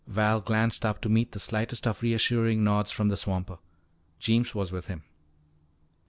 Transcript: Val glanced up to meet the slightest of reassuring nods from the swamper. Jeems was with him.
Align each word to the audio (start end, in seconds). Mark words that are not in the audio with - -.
Val 0.07 0.41
glanced 0.41 0.83
up 0.83 0.99
to 0.99 1.07
meet 1.07 1.31
the 1.31 1.37
slightest 1.37 1.85
of 1.85 2.01
reassuring 2.01 2.63
nods 2.63 2.89
from 2.89 3.09
the 3.09 3.15
swamper. 3.15 3.59
Jeems 4.17 4.55
was 4.55 4.71
with 4.71 4.87
him. 4.87 5.03